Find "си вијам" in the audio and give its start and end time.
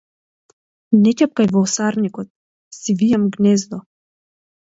2.79-3.27